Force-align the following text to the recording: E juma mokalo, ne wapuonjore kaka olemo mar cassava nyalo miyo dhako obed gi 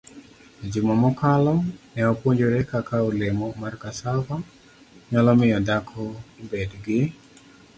E 0.63 0.65
juma 0.73 0.93
mokalo, 1.03 1.53
ne 1.93 2.01
wapuonjore 2.07 2.59
kaka 2.71 2.95
olemo 3.07 3.47
mar 3.61 3.73
cassava 3.81 4.35
nyalo 5.09 5.31
miyo 5.39 5.57
dhako 5.67 6.01
obed 6.41 6.71
gi 6.83 6.99